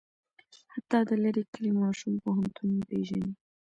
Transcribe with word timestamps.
حتی 0.73 0.99
د 1.09 1.11
لرې 1.23 1.43
کلي 1.53 1.71
ماشوم 1.81 2.13
پوهنتون 2.23 2.69
پېژني. 2.89 3.31